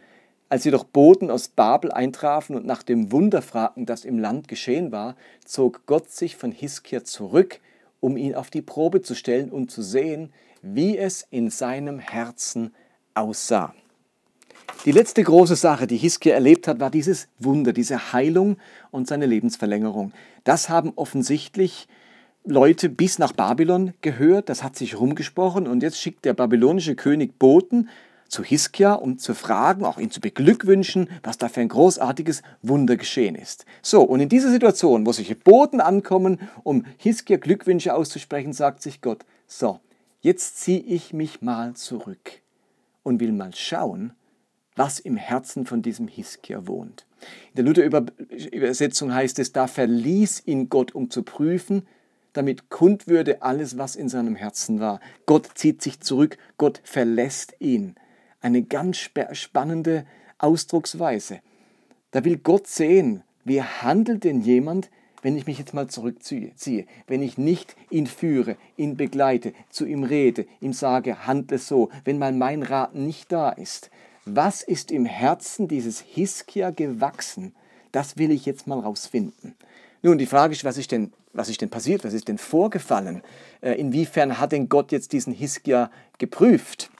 Als 0.53 0.65
jedoch 0.65 0.85
Boten 0.85 1.31
aus 1.31 1.49
Babel 1.49 1.91
eintrafen 1.93 2.55
und 2.55 2.67
nach 2.67 2.83
dem 2.83 3.11
Wunder 3.11 3.41
fragten, 3.41 3.87
das 3.87 4.05
im 4.05 4.19
Land 4.19 4.49
geschehen 4.49 4.93
war, 4.93 5.17
zog 5.47 5.87
Gott 5.87 6.11
sich 6.11 6.37
von 6.37 6.53
Hiskia 6.53 7.05
zurück, 7.05 7.59
um 8.01 8.19
ihn 8.19 8.35
auf 8.35 8.51
die 8.51 8.61
Probe 8.61 9.01
zu 9.01 9.15
stellen 9.15 9.49
und 9.49 9.71
zu 9.71 9.81
sehen, 9.81 10.31
wie 10.61 10.99
es 10.99 11.27
in 11.31 11.49
seinem 11.49 12.01
Herzen 12.01 12.75
aussah. 13.15 13.75
Die 14.85 14.93
letzte 14.93 15.23
große 15.23 15.57
Sache, 15.57 15.87
die 15.87 15.97
Hiskia 15.97 16.35
erlebt 16.35 16.69
hat, 16.69 16.81
war 16.81 16.91
dieses 16.91 17.29
Wunder, 17.39 17.73
diese 17.73 18.13
Heilung 18.13 18.59
und 18.91 19.09
seine 19.09 19.25
Lebensverlängerung. 19.25 20.13
Das 20.45 20.69
haben 20.69 20.93
offensichtlich 20.97 21.89
Leute 22.45 22.91
bis 22.91 23.19
nach 23.19 23.33
Babylon 23.33 23.95
gehört, 24.03 24.51
das 24.51 24.63
hat 24.63 24.77
sich 24.77 25.01
rumgesprochen 25.01 25.67
und 25.67 25.83
jetzt 25.83 25.99
schickt 25.99 26.27
der 26.27 26.35
babylonische 26.35 26.95
König 26.95 27.39
Boten 27.39 27.89
zu 28.33 28.43
Hiskia, 28.43 28.95
um 28.95 29.19
zu 29.19 29.35
fragen, 29.35 29.85
auch 29.85 29.99
ihn 29.99 30.11
zu 30.11 30.21
beglückwünschen, 30.21 31.11
was 31.23 31.37
da 31.37 31.49
für 31.49 31.61
ein 31.61 31.69
großartiges 31.69 32.43
Wunder 32.63 32.97
geschehen 32.97 33.35
ist. 33.35 33.67
So, 33.83 34.03
und 34.03 34.21
in 34.21 34.31
dieser 34.31 34.51
Situation, 34.51 35.05
wo 35.05 35.13
solche 35.13 35.37
Boten 35.37 35.83
ankommen, 35.83 36.41
um 36.63 36.87
Hiskia 36.97 37.37
Glückwünsche 37.37 37.95
auszusprechen, 37.95 38.55
sagt 38.55 38.83
sich 38.83 39.03
Gott, 39.03 39.27
so, 39.47 39.81
jetzt 40.23 40.59
ziehe 40.59 40.81
ich 40.81 41.13
mich 41.13 41.43
mal 41.43 41.75
zurück 41.75 42.41
und 43.03 43.21
will 43.21 43.33
mal 43.33 43.55
schauen, 43.55 44.15
was 44.77 44.99
im 44.99 45.19
Herzen 45.19 45.67
von 45.67 45.83
diesem 45.83 46.09
Hiskia 46.09 46.67
wohnt. 46.67 47.05
In 47.55 47.57
der 47.57 47.65
Luther-Übersetzung 47.67 49.15
heißt 49.15 49.39
es, 49.41 49.53
da 49.53 49.67
verließ 49.67 50.45
ihn 50.47 50.71
Gott, 50.71 50.95
um 50.95 51.11
zu 51.11 51.23
prüfen, 51.23 51.87
damit 52.33 52.71
kund 52.71 53.09
würde 53.09 53.43
alles, 53.43 53.77
was 53.77 53.95
in 53.95 54.09
seinem 54.09 54.37
Herzen 54.37 54.81
war. 54.81 55.01
Gott 55.27 55.51
zieht 55.55 55.83
sich 55.83 56.01
zurück, 56.01 56.39
Gott 56.57 56.81
verlässt 56.83 57.55
ihn. 57.59 57.95
Eine 58.43 58.63
ganz 58.65 58.99
spannende 59.33 60.05
Ausdrucksweise. 60.39 61.41
Da 62.11 62.25
will 62.25 62.37
Gott 62.37 62.67
sehen, 62.67 63.23
wie 63.45 63.63
handelt 63.63 64.25
denn 64.25 64.43
jemand, 64.43 64.91
wenn 65.23 65.37
ich 65.37 65.47
mich 65.47 65.59
jetzt 65.59 65.75
mal 65.75 65.87
zurückziehe, 65.87 66.87
wenn 67.07 67.23
ich 67.23 67.39
nicht 67.39 67.77
ihn 67.89 68.09
führe, 68.09 68.57
ihn 68.77 68.97
begleite, 68.97 69.53
zu 69.71 69.87
ihm 69.87 70.03
rede, 70.03 70.47
ihm 70.61 70.73
sage, 70.73 71.27
handle 71.27 71.59
so, 71.59 71.91
wenn 72.05 72.19
mal 72.19 72.33
mein 72.33 72.65
Rat 72.65 72.97
nicht 72.97 73.31
da 73.31 73.51
ist, 73.51 73.91
was 74.25 74.63
ist 74.63 74.91
im 74.91 75.05
Herzen 75.05 75.69
dieses 75.69 76.01
Hiskia 76.01 76.71
gewachsen? 76.71 77.55
Das 77.93 78.19
will 78.19 78.33
ich 78.33 78.45
jetzt 78.45 78.67
mal 78.67 78.81
rausfinden. 78.81 79.55
Nun, 80.03 80.19
die 80.19 80.27
Frage 80.27 80.53
ist, 80.53 80.65
was 80.65 80.79
ist 80.79 80.91
denn, 80.91 81.13
was 81.33 81.49
ist 81.49 81.61
denn 81.61 81.71
passiert? 81.71 82.03
Was 82.03 82.13
ist 82.13 82.27
denn 82.27 82.39
vorgefallen? 82.39 83.23
Äh, 83.61 83.75
inwiefern 83.75 84.41
hat 84.41 84.51
denn 84.51 84.69
Gott 84.69 84.91
jetzt 84.91 85.13
diesen 85.13 85.33
Hiskia 85.33 85.93
geprüft? 86.19 86.91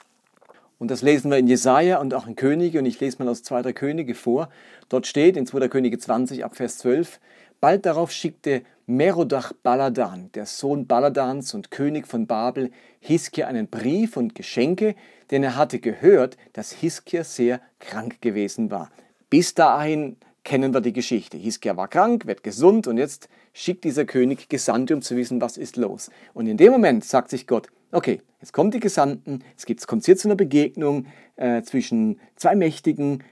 Und 0.79 0.91
das 0.91 1.01
lesen 1.01 1.31
wir 1.31 1.37
in 1.37 1.47
Jesaja 1.47 1.99
und 1.99 2.13
auch 2.13 2.27
in 2.27 2.35
Könige. 2.35 2.79
Und 2.79 2.85
ich 2.85 2.99
lese 2.99 3.23
mal 3.23 3.29
aus 3.29 3.43
2. 3.43 3.73
Könige 3.73 4.15
vor. 4.15 4.49
Dort 4.89 5.07
steht 5.07 5.37
in 5.37 5.45
2. 5.45 5.67
Könige 5.69 5.97
20 5.97 6.43
ab 6.43 6.55
Vers 6.55 6.77
12: 6.79 7.19
Bald 7.59 7.85
darauf 7.85 8.11
schickte 8.11 8.63
Merodach 8.85 9.53
Baladan, 9.63 10.29
der 10.33 10.45
Sohn 10.45 10.87
Baladans 10.87 11.53
und 11.53 11.71
König 11.71 12.05
von 12.05 12.27
Babel, 12.27 12.71
Hiskia 12.99 13.47
einen 13.47 13.67
Brief 13.67 14.17
und 14.17 14.35
Geschenke, 14.35 14.95
denn 15.31 15.43
er 15.43 15.55
hatte 15.55 15.79
gehört, 15.79 16.35
dass 16.51 16.73
Hiskia 16.73 17.23
sehr 17.23 17.61
krank 17.79 18.21
gewesen 18.21 18.69
war. 18.69 18.91
Bis 19.29 19.53
dahin 19.53 20.17
kennen 20.43 20.73
wir 20.73 20.81
die 20.81 20.91
Geschichte. 20.91 21.37
Hiskia 21.37 21.77
war 21.77 21.87
krank, 21.87 22.25
wird 22.27 22.43
gesund 22.43 22.87
und 22.87 22.97
jetzt 22.97 23.29
schickt 23.53 23.85
dieser 23.85 24.03
König 24.03 24.49
Gesandte, 24.49 24.93
um 24.93 25.01
zu 25.01 25.15
wissen, 25.15 25.39
was 25.39 25.55
ist 25.55 25.77
los. 25.77 26.09
Und 26.33 26.47
in 26.47 26.57
dem 26.57 26.73
Moment 26.73 27.05
sagt 27.05 27.29
sich 27.29 27.47
Gott, 27.47 27.67
okay, 27.93 28.21
jetzt 28.41 28.53
kommen 28.53 28.71
die 28.71 28.79
Gesandten, 28.79 29.43
es 29.55 29.65
gibt, 29.65 29.85
kommt 29.87 30.05
hier 30.05 30.17
zu 30.17 30.27
einer 30.27 30.35
Begegnung 30.35 31.05
äh, 31.35 31.61
zwischen 31.61 32.19
zwei 32.35 32.55
Mächtigen 32.55 33.23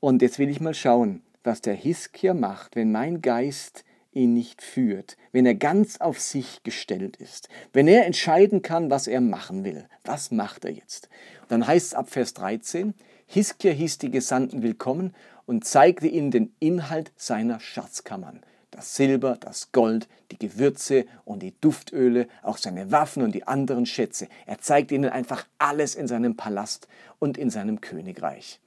und 0.00 0.20
jetzt 0.22 0.38
will 0.38 0.50
ich 0.50 0.60
mal 0.60 0.74
schauen, 0.74 1.22
was 1.44 1.60
der 1.60 1.74
Hiskia 1.74 2.34
macht, 2.34 2.76
wenn 2.76 2.92
mein 2.92 3.22
Geist 3.22 3.84
ihn 4.12 4.34
nicht 4.34 4.60
führt, 4.60 5.16
wenn 5.32 5.46
er 5.46 5.54
ganz 5.54 6.00
auf 6.00 6.18
sich 6.18 6.62
gestellt 6.64 7.16
ist, 7.16 7.48
wenn 7.72 7.86
er 7.86 8.06
entscheiden 8.06 8.62
kann, 8.62 8.90
was 8.90 9.06
er 9.06 9.20
machen 9.20 9.64
will. 9.64 9.86
Was 10.04 10.32
macht 10.32 10.64
er 10.64 10.72
jetzt? 10.72 11.08
Dann 11.48 11.66
heißt 11.66 11.88
es 11.88 11.94
ab 11.94 12.10
Vers 12.10 12.34
13, 12.34 12.94
Hiskia 13.26 13.70
hieß 13.70 13.98
die 13.98 14.10
Gesandten 14.10 14.62
willkommen 14.62 15.14
und 15.46 15.64
zeigte 15.64 16.08
ihnen 16.08 16.32
den 16.32 16.54
Inhalt 16.58 17.12
seiner 17.14 17.60
Schatzkammern. 17.60 18.40
Das 18.70 18.94
Silber, 18.94 19.36
das 19.40 19.72
Gold, 19.72 20.08
die 20.30 20.38
Gewürze 20.38 21.04
und 21.24 21.42
die 21.42 21.54
Duftöle, 21.60 22.28
auch 22.42 22.56
seine 22.56 22.92
Waffen 22.92 23.22
und 23.22 23.34
die 23.34 23.48
anderen 23.48 23.84
Schätze. 23.84 24.28
Er 24.46 24.58
zeigte 24.58 24.94
ihnen 24.94 25.10
einfach 25.10 25.46
alles 25.58 25.96
in 25.96 26.06
seinem 26.06 26.36
Palast 26.36 26.86
und 27.18 27.36
in 27.36 27.50
seinem 27.50 27.80
Königreich. 27.80 28.60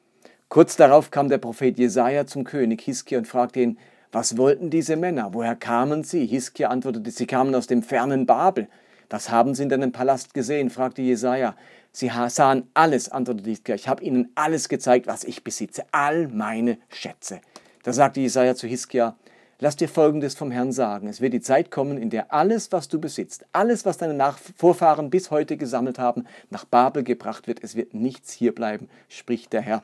Kurz 0.50 0.76
darauf 0.76 1.10
kam 1.10 1.30
der 1.30 1.38
Prophet 1.38 1.78
Jesaja 1.80 2.28
zum 2.28 2.44
König 2.44 2.82
Hiskia 2.82 3.18
und 3.18 3.28
fragte 3.28 3.62
ihn, 3.62 3.78
was 4.12 4.38
wollten 4.38 4.70
diese 4.70 4.96
Männer? 4.96 5.34
Woher 5.34 5.56
kamen 5.56 6.04
sie? 6.04 6.28
Hiskia 6.28 6.70
antwortete, 6.70 7.10
sie 7.10 7.26
kamen 7.26 7.56
aus 7.56 7.66
dem 7.66 7.82
fernen 7.82 8.28
Babel. 8.28 8.68
Das 9.10 9.32
haben 9.32 9.56
sie 9.56 9.64
in 9.64 9.70
deinem 9.70 9.92
Palast 9.92 10.36
gesehen, 10.36 10.70
fragte 10.70 11.02
Jesaja. 11.02 11.56
Sie 11.92 12.12
sahen 12.28 12.68
alles, 12.76 13.10
antwortete 13.10 13.50
Hiskia. 13.50 13.76
Ich 13.76 13.88
habe 13.88 14.04
ihnen 14.04 14.32
alles 14.36 14.70
gezeigt, 14.70 15.08
was 15.08 15.24
ich 15.24 15.44
besitze, 15.44 15.86
all 15.92 16.28
meine 16.28 16.78
Schätze. 16.90 17.42
Da 17.84 17.92
sagte 17.94 18.20
Jesaja 18.20 18.54
zu 18.54 18.68
Hiskia: 18.68 19.16
Lass 19.64 19.78
dir 19.78 19.88
Folgendes 19.88 20.36
vom 20.36 20.52
Herrn 20.52 20.74
sagen. 20.74 21.08
Es 21.08 21.22
wird 21.22 21.32
die 21.32 21.40
Zeit 21.40 21.72
kommen, 21.72 21.98
in 21.98 22.10
der 22.10 22.34
alles, 22.34 22.74
was 22.74 22.90
du 22.90 23.00
besitzt, 23.00 23.46
alles, 23.54 23.86
was 23.86 23.98
deine 23.98 24.14
Nach 24.14 24.38
Vorfahren 24.58 25.10
bis 25.10 25.32
heute 25.32 25.56
gesammelt 25.56 26.00
haben, 26.00 26.26
nach 26.50 26.66
Babel 26.66 27.02
gebracht 27.02 27.48
wird. 27.48 27.64
Es 27.64 27.78
wird 27.78 27.94
nichts 27.94 28.34
hier 28.34 28.54
bleiben, 28.54 28.90
spricht 29.08 29.54
der 29.54 29.62
Herr. 29.62 29.84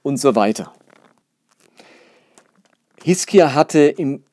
Und 0.00 0.16
so 0.16 0.34
weiter. 0.34 0.72
Hiskia 3.04 3.52
hatte 3.52 3.80
in 3.80 4.24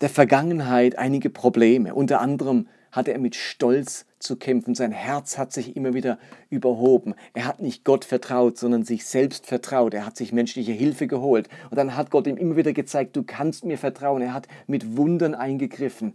der 0.00 0.08
Vergangenheit 0.08 0.96
einige 0.96 1.28
Probleme. 1.28 1.92
Unter 1.92 2.20
anderem 2.20 2.68
hatte 2.92 3.12
er 3.12 3.18
mit 3.18 3.34
Stolz 3.34 4.05
zu 4.18 4.36
kämpfen. 4.36 4.74
Sein 4.74 4.92
Herz 4.92 5.38
hat 5.38 5.52
sich 5.52 5.76
immer 5.76 5.94
wieder 5.94 6.18
überhoben. 6.50 7.14
Er 7.34 7.46
hat 7.46 7.60
nicht 7.60 7.84
Gott 7.84 8.04
vertraut, 8.04 8.58
sondern 8.58 8.84
sich 8.84 9.06
selbst 9.06 9.46
vertraut. 9.46 9.94
Er 9.94 10.06
hat 10.06 10.16
sich 10.16 10.32
menschliche 10.32 10.72
Hilfe 10.72 11.06
geholt. 11.06 11.48
Und 11.70 11.76
dann 11.76 11.96
hat 11.96 12.10
Gott 12.10 12.26
ihm 12.26 12.36
immer 12.36 12.56
wieder 12.56 12.72
gezeigt, 12.72 13.16
du 13.16 13.22
kannst 13.22 13.64
mir 13.64 13.78
vertrauen. 13.78 14.22
Er 14.22 14.34
hat 14.34 14.48
mit 14.66 14.96
Wundern 14.96 15.34
eingegriffen. 15.34 16.14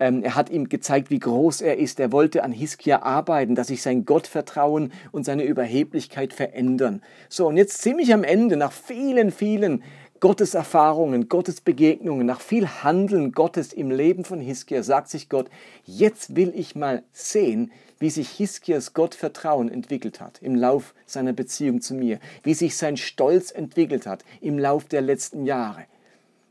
Ähm, 0.00 0.24
er 0.24 0.34
hat 0.34 0.50
ihm 0.50 0.68
gezeigt, 0.68 1.10
wie 1.10 1.20
groß 1.20 1.60
er 1.60 1.78
ist. 1.78 2.00
Er 2.00 2.10
wollte 2.10 2.42
an 2.42 2.50
Hiskia 2.50 3.02
arbeiten, 3.02 3.54
dass 3.54 3.68
sich 3.68 3.80
sein 3.80 4.04
Gottvertrauen 4.04 4.92
und 5.12 5.24
seine 5.24 5.44
Überheblichkeit 5.44 6.32
verändern. 6.32 7.00
So, 7.28 7.46
und 7.46 7.56
jetzt 7.56 7.80
ziemlich 7.80 8.12
am 8.12 8.24
Ende, 8.24 8.56
nach 8.56 8.72
vielen, 8.72 9.30
vielen 9.30 9.84
Gottes 10.24 10.54
Erfahrungen, 10.54 11.28
Gottes 11.28 11.60
Begegnungen, 11.60 12.26
nach 12.26 12.40
viel 12.40 12.66
Handeln 12.66 13.32
Gottes 13.32 13.74
im 13.74 13.90
Leben 13.90 14.24
von 14.24 14.40
Hiskia, 14.40 14.82
sagt 14.82 15.10
sich 15.10 15.28
Gott, 15.28 15.50
jetzt 15.84 16.34
will 16.34 16.50
ich 16.56 16.74
mal 16.74 17.02
sehen, 17.12 17.70
wie 17.98 18.08
sich 18.08 18.30
Hiskias 18.30 18.94
Gottvertrauen 18.94 19.70
entwickelt 19.70 20.22
hat 20.22 20.40
im 20.40 20.54
Lauf 20.54 20.94
seiner 21.04 21.34
Beziehung 21.34 21.82
zu 21.82 21.92
mir, 21.92 22.20
wie 22.42 22.54
sich 22.54 22.78
sein 22.78 22.96
Stolz 22.96 23.50
entwickelt 23.50 24.06
hat 24.06 24.24
im 24.40 24.58
Lauf 24.58 24.86
der 24.86 25.02
letzten 25.02 25.44
Jahre. 25.44 25.84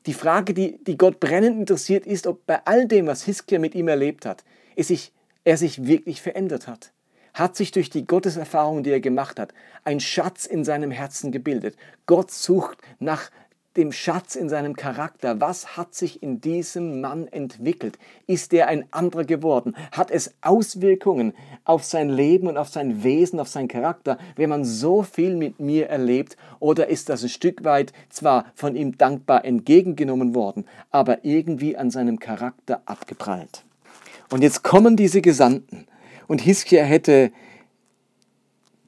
Die 0.05 0.13
Frage, 0.13 0.53
die, 0.53 0.77
die 0.83 0.95
Gott 0.95 1.19
brennend 1.19 1.61
interessiert, 1.61 2.05
ist, 2.05 2.27
ob 2.27 2.45
bei 2.45 2.63
all 2.65 2.87
dem, 2.87 3.07
was 3.07 3.23
Hiskia 3.23 3.57
mit 3.57 3.73
ihm 3.73 3.87
erlebt 3.87 4.27
hat, 4.27 4.43
er 4.75 4.83
sich, 4.83 5.11
er 5.45 5.57
sich 5.57 5.87
wirklich 5.87 6.21
verändert 6.21 6.67
hat 6.67 6.93
hat 7.33 7.55
sich 7.55 7.71
durch 7.71 7.89
die 7.89 8.05
Gotteserfahrung, 8.05 8.83
die 8.83 8.91
er 8.91 8.99
gemacht 8.99 9.39
hat, 9.39 9.53
ein 9.83 9.99
Schatz 9.99 10.45
in 10.45 10.63
seinem 10.63 10.91
Herzen 10.91 11.31
gebildet. 11.31 11.75
Gott 12.05 12.31
sucht 12.31 12.77
nach 12.99 13.31
dem 13.77 13.91
Schatz 13.91 14.35
in 14.35 14.49
seinem 14.49 14.75
Charakter. 14.75 15.41
Was 15.41 15.77
hat 15.77 15.95
sich 15.95 16.21
in 16.21 16.41
diesem 16.41 17.01
Mann 17.01 17.27
entwickelt? 17.27 17.97
Ist 18.27 18.53
er 18.53 18.67
ein 18.67 18.85
anderer 18.91 19.23
geworden? 19.23 19.75
Hat 19.91 20.11
es 20.11 20.35
Auswirkungen 20.41 21.33
auf 21.65 21.83
sein 21.83 22.09
Leben 22.09 22.47
und 22.47 22.57
auf 22.57 22.69
sein 22.69 23.03
Wesen, 23.03 23.39
auf 23.39 23.47
seinen 23.47 23.67
Charakter, 23.67 24.17
wenn 24.35 24.49
man 24.49 24.63
so 24.63 25.01
viel 25.01 25.35
mit 25.35 25.59
mir 25.59 25.87
erlebt? 25.87 26.37
Oder 26.59 26.87
ist 26.87 27.09
das 27.09 27.23
ein 27.23 27.29
Stück 27.29 27.63
weit 27.63 27.93
zwar 28.09 28.45
von 28.53 28.75
ihm 28.75 28.97
dankbar 28.97 29.43
entgegengenommen 29.43 30.35
worden, 30.35 30.65
aber 30.91 31.25
irgendwie 31.25 31.75
an 31.75 31.89
seinem 31.89 32.19
Charakter 32.19 32.81
abgeprallt? 32.85 33.63
Und 34.29 34.43
jetzt 34.43 34.63
kommen 34.63 34.95
diese 34.95 35.21
Gesandten 35.21 35.87
und 36.27 36.41
Hiskia 36.41 36.83
hätte 36.83 37.31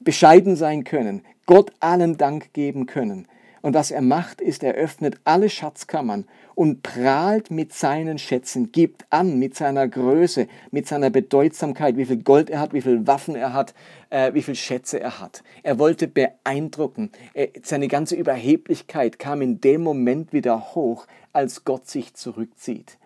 bescheiden 0.00 0.54
sein 0.54 0.84
können, 0.84 1.22
Gott 1.46 1.72
allen 1.80 2.16
Dank 2.16 2.52
geben 2.52 2.86
können 2.86 3.26
und 3.66 3.74
was 3.74 3.90
er 3.90 4.00
macht, 4.00 4.40
ist, 4.40 4.62
er 4.62 4.74
öffnet 4.74 5.18
alle 5.24 5.50
Schatzkammern 5.50 6.26
und 6.54 6.84
prahlt 6.84 7.50
mit 7.50 7.72
seinen 7.72 8.16
Schätzen, 8.16 8.70
gibt 8.70 9.04
an 9.10 9.40
mit 9.40 9.56
seiner 9.56 9.88
Größe, 9.88 10.46
mit 10.70 10.86
seiner 10.86 11.10
Bedeutsamkeit, 11.10 11.96
wie 11.96 12.04
viel 12.04 12.22
Gold 12.22 12.48
er 12.48 12.60
hat, 12.60 12.74
wie 12.74 12.80
viel 12.80 13.08
Waffen 13.08 13.34
er 13.34 13.54
hat, 13.54 13.74
äh, 14.10 14.32
wie 14.34 14.42
viel 14.42 14.54
Schätze 14.54 15.00
er 15.00 15.18
hat. 15.18 15.42
Er 15.64 15.80
wollte 15.80 16.06
beeindrucken. 16.06 17.10
Er, 17.34 17.48
seine 17.64 17.88
ganze 17.88 18.14
Überheblichkeit 18.14 19.18
kam 19.18 19.42
in 19.42 19.60
dem 19.60 19.82
Moment 19.82 20.32
wieder 20.32 20.76
hoch, 20.76 21.08
als 21.32 21.64
Gott 21.64 21.88
sich 21.88 22.14
zurückzieht. 22.14 22.98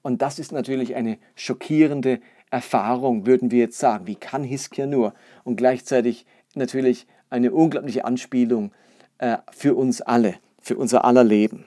Und 0.00 0.22
das 0.22 0.38
ist 0.38 0.50
natürlich 0.50 0.94
eine 0.94 1.18
schockierende 1.34 2.20
Erfahrung, 2.50 3.26
würden 3.26 3.50
wir 3.50 3.58
jetzt 3.58 3.78
sagen. 3.78 4.06
Wie 4.06 4.16
kann 4.16 4.44
Hiskia 4.44 4.86
nur? 4.86 5.12
Und 5.44 5.56
gleichzeitig 5.56 6.24
natürlich 6.54 7.06
eine 7.28 7.52
unglaubliche 7.52 8.06
Anspielung 8.06 8.72
äh, 9.18 9.38
für 9.50 9.74
uns 9.74 10.00
alle, 10.00 10.36
für 10.60 10.76
unser 10.76 11.04
aller 11.04 11.24
Leben. 11.24 11.64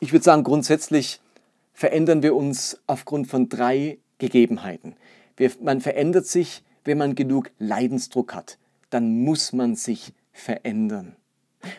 Ich 0.00 0.12
würde 0.12 0.24
sagen, 0.24 0.44
grundsätzlich 0.44 1.20
verändern 1.72 2.22
wir 2.22 2.34
uns 2.34 2.80
aufgrund 2.86 3.28
von 3.28 3.48
drei 3.48 3.98
Gegebenheiten. 4.18 4.94
Wir, 5.36 5.50
man 5.60 5.80
verändert 5.80 6.26
sich, 6.26 6.62
wenn 6.84 6.98
man 6.98 7.14
genug 7.14 7.50
Leidensdruck 7.58 8.34
hat. 8.34 8.58
Dann 8.90 9.22
muss 9.22 9.52
man 9.52 9.74
sich 9.76 10.12
verändern. 10.32 11.16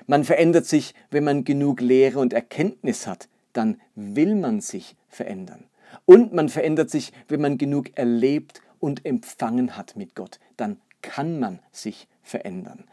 Man 0.07 0.23
verändert 0.23 0.65
sich, 0.65 0.93
wenn 1.09 1.23
man 1.23 1.43
genug 1.43 1.81
Lehre 1.81 2.19
und 2.19 2.33
Erkenntnis 2.33 3.07
hat. 3.07 3.29
Dann 3.53 3.79
will 3.95 4.35
man 4.35 4.61
sich 4.61 4.95
verändern. 5.07 5.65
Und 6.05 6.33
man 6.33 6.49
verändert 6.49 6.89
sich, 6.89 7.11
wenn 7.27 7.41
man 7.41 7.57
genug 7.57 7.97
erlebt 7.97 8.61
und 8.79 9.05
empfangen 9.05 9.75
hat 9.75 9.95
mit 9.95 10.15
Gott. 10.15 10.39
Dann 10.57 10.77
kann 11.01 11.39
man 11.39 11.59
sich 11.71 12.07
verändern. 12.21 12.83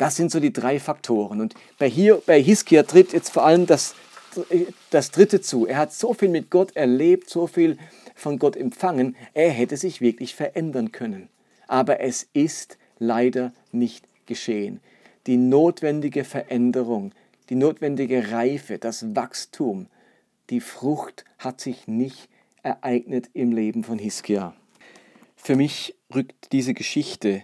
Das 0.00 0.16
sind 0.16 0.30
so 0.30 0.40
die 0.40 0.50
drei 0.50 0.80
Faktoren. 0.80 1.42
Und 1.42 1.54
bei, 1.76 1.86
hier, 1.86 2.22
bei 2.24 2.42
Hiskia 2.42 2.84
tritt 2.84 3.12
jetzt 3.12 3.28
vor 3.28 3.44
allem 3.44 3.66
das, 3.66 3.94
das 4.88 5.10
Dritte 5.10 5.42
zu. 5.42 5.66
Er 5.66 5.76
hat 5.76 5.92
so 5.92 6.14
viel 6.14 6.30
mit 6.30 6.48
Gott 6.48 6.74
erlebt, 6.74 7.28
so 7.28 7.46
viel 7.46 7.76
von 8.14 8.38
Gott 8.38 8.56
empfangen, 8.56 9.14
er 9.34 9.50
hätte 9.50 9.76
sich 9.76 10.00
wirklich 10.00 10.34
verändern 10.34 10.90
können. 10.90 11.28
Aber 11.68 12.00
es 12.00 12.26
ist 12.32 12.78
leider 12.98 13.52
nicht 13.72 14.06
geschehen. 14.24 14.80
Die 15.26 15.36
notwendige 15.36 16.24
Veränderung, 16.24 17.12
die 17.50 17.56
notwendige 17.56 18.32
Reife, 18.32 18.78
das 18.78 19.14
Wachstum, 19.14 19.86
die 20.48 20.60
Frucht 20.60 21.26
hat 21.36 21.60
sich 21.60 21.88
nicht 21.88 22.30
ereignet 22.62 23.28
im 23.34 23.52
Leben 23.52 23.84
von 23.84 23.98
Hiskia. 23.98 24.54
Für 25.36 25.56
mich 25.56 25.94
rückt 26.14 26.52
diese 26.52 26.72
Geschichte 26.72 27.42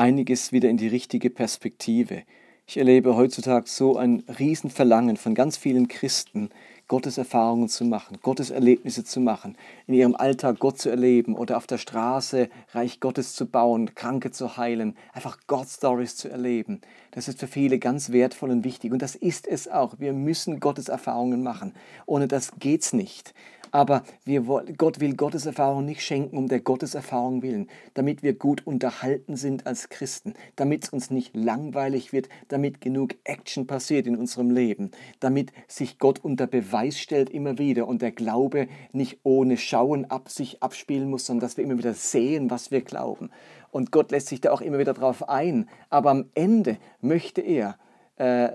einiges 0.00 0.50
wieder 0.50 0.70
in 0.70 0.78
die 0.78 0.88
richtige 0.88 1.28
Perspektive. 1.28 2.22
Ich 2.66 2.78
erlebe 2.78 3.16
heutzutage 3.16 3.68
so 3.68 3.98
ein 3.98 4.24
Riesenverlangen 4.38 5.18
von 5.18 5.34
ganz 5.34 5.58
vielen 5.58 5.88
Christen, 5.88 6.48
Gottes 6.88 7.18
Erfahrungen 7.18 7.68
zu 7.68 7.84
machen, 7.84 8.16
Gottes 8.22 8.50
Erlebnisse 8.50 9.04
zu 9.04 9.20
machen, 9.20 9.58
in 9.86 9.94
ihrem 9.94 10.16
Alltag 10.16 10.58
Gott 10.58 10.78
zu 10.78 10.88
erleben 10.88 11.34
oder 11.34 11.58
auf 11.58 11.66
der 11.66 11.76
Straße 11.76 12.48
Reich 12.72 12.98
Gottes 12.98 13.34
zu 13.34 13.44
bauen, 13.44 13.94
Kranke 13.94 14.30
zu 14.30 14.56
heilen, 14.56 14.96
einfach 15.12 15.36
Gott-Stories 15.46 16.16
zu 16.16 16.30
erleben. 16.30 16.80
Das 17.10 17.28
ist 17.28 17.38
für 17.38 17.46
viele 17.46 17.78
ganz 17.78 18.10
wertvoll 18.10 18.50
und 18.50 18.64
wichtig 18.64 18.92
und 18.92 19.02
das 19.02 19.14
ist 19.14 19.46
es 19.46 19.68
auch. 19.68 19.96
Wir 19.98 20.14
müssen 20.14 20.60
Gottes 20.60 20.88
Erfahrungen 20.88 21.42
machen. 21.42 21.74
Ohne 22.06 22.26
das 22.26 22.52
geht's 22.58 22.94
nicht. 22.94 23.34
Aber 23.70 24.02
wir, 24.24 24.42
Gott 24.76 25.00
will 25.00 25.14
Gotteserfahrung 25.14 25.84
nicht 25.84 26.02
schenken 26.02 26.36
um 26.36 26.48
der 26.48 26.60
Gotteserfahrung 26.60 27.42
willen, 27.42 27.68
damit 27.94 28.22
wir 28.22 28.34
gut 28.34 28.66
unterhalten 28.66 29.36
sind 29.36 29.66
als 29.66 29.88
Christen, 29.88 30.34
damit 30.56 30.84
es 30.84 30.90
uns 30.90 31.10
nicht 31.10 31.34
langweilig 31.36 32.12
wird, 32.12 32.28
damit 32.48 32.80
genug 32.80 33.14
Action 33.24 33.66
passiert 33.66 34.06
in 34.06 34.16
unserem 34.16 34.50
Leben, 34.50 34.90
damit 35.20 35.52
sich 35.68 35.98
Gott 35.98 36.18
unter 36.18 36.46
Beweis 36.46 36.98
stellt 36.98 37.30
immer 37.30 37.58
wieder 37.58 37.86
und 37.86 38.02
der 38.02 38.12
Glaube 38.12 38.68
nicht 38.92 39.20
ohne 39.22 39.56
Schauen 39.56 40.04
ab 40.04 40.28
sich 40.28 40.62
abspielen 40.62 41.10
muss, 41.10 41.26
sondern 41.26 41.46
dass 41.46 41.56
wir 41.56 41.64
immer 41.64 41.78
wieder 41.78 41.94
sehen, 41.94 42.50
was 42.50 42.70
wir 42.70 42.80
glauben. 42.82 43.30
Und 43.70 43.92
Gott 43.92 44.10
lässt 44.10 44.28
sich 44.28 44.40
da 44.40 44.50
auch 44.52 44.60
immer 44.60 44.78
wieder 44.78 44.94
drauf 44.94 45.28
ein. 45.28 45.68
Aber 45.90 46.10
am 46.10 46.26
Ende 46.34 46.78
möchte 47.00 47.40
er, 47.40 47.78
äh, 48.16 48.50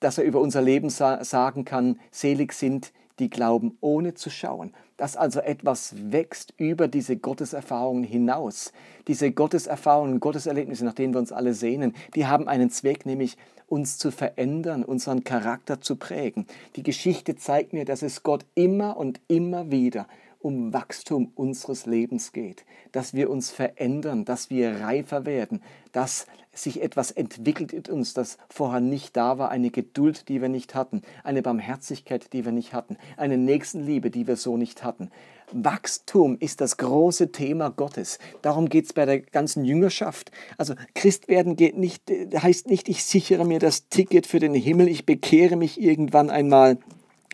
dass 0.00 0.18
er 0.18 0.24
über 0.24 0.40
unser 0.40 0.62
Leben 0.62 0.90
sa 0.90 1.24
sagen 1.24 1.64
kann, 1.64 1.98
selig 2.10 2.52
sind, 2.52 2.92
die 3.18 3.30
glauben 3.30 3.76
ohne 3.80 4.14
zu 4.14 4.30
schauen, 4.30 4.72
dass 4.96 5.16
also 5.16 5.40
etwas 5.40 5.94
wächst 6.10 6.54
über 6.56 6.88
diese 6.88 7.16
Gotteserfahrungen 7.16 8.04
hinaus. 8.04 8.72
Diese 9.06 9.30
Gotteserfahrungen, 9.30 10.20
Gotteserlebnisse, 10.20 10.84
nach 10.84 10.94
denen 10.94 11.14
wir 11.14 11.20
uns 11.20 11.32
alle 11.32 11.54
sehnen, 11.54 11.94
die 12.14 12.26
haben 12.26 12.48
einen 12.48 12.70
Zweck, 12.70 13.06
nämlich 13.06 13.36
uns 13.66 13.98
zu 13.98 14.10
verändern, 14.10 14.84
unseren 14.84 15.24
Charakter 15.24 15.80
zu 15.80 15.96
prägen. 15.96 16.46
Die 16.76 16.82
Geschichte 16.82 17.36
zeigt 17.36 17.72
mir, 17.72 17.84
dass 17.84 18.02
es 18.02 18.22
Gott 18.22 18.44
immer 18.54 18.96
und 18.96 19.20
immer 19.28 19.70
wieder 19.70 20.06
um 20.40 20.72
Wachstum 20.72 21.32
unseres 21.34 21.86
Lebens 21.86 22.32
geht, 22.32 22.64
dass 22.92 23.12
wir 23.12 23.28
uns 23.28 23.50
verändern, 23.50 24.24
dass 24.24 24.50
wir 24.50 24.80
reifer 24.80 25.26
werden, 25.26 25.62
dass 25.92 26.26
sich 26.62 26.82
etwas 26.82 27.10
entwickelt 27.10 27.72
in 27.72 27.84
uns, 27.92 28.14
das 28.14 28.38
vorher 28.48 28.80
nicht 28.80 29.16
da 29.16 29.38
war, 29.38 29.50
eine 29.50 29.70
Geduld, 29.70 30.28
die 30.28 30.40
wir 30.40 30.48
nicht 30.48 30.74
hatten, 30.74 31.02
eine 31.24 31.42
Barmherzigkeit, 31.42 32.32
die 32.32 32.44
wir 32.44 32.52
nicht 32.52 32.72
hatten, 32.72 32.96
eine 33.16 33.38
Nächstenliebe, 33.38 34.10
die 34.10 34.26
wir 34.26 34.36
so 34.36 34.56
nicht 34.56 34.84
hatten. 34.84 35.10
Wachstum 35.52 36.36
ist 36.38 36.60
das 36.60 36.76
große 36.76 37.32
Thema 37.32 37.70
Gottes. 37.70 38.18
Darum 38.42 38.68
geht 38.68 38.84
es 38.84 38.92
bei 38.92 39.06
der 39.06 39.20
ganzen 39.20 39.64
Jüngerschaft. 39.64 40.30
Also 40.58 40.74
Christwerden 40.94 41.56
geht 41.56 41.76
nicht, 41.76 42.02
heißt 42.10 42.68
nicht, 42.68 42.88
ich 42.88 43.04
sichere 43.04 43.44
mir 43.44 43.58
das 43.58 43.88
Ticket 43.88 44.26
für 44.26 44.40
den 44.40 44.54
Himmel, 44.54 44.88
ich 44.88 45.06
bekehre 45.06 45.56
mich 45.56 45.80
irgendwann 45.80 46.30
einmal, 46.30 46.78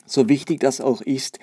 so 0.06 0.28
wichtig 0.28 0.60
das 0.60 0.80
auch 0.80 1.00
ist. 1.00 1.38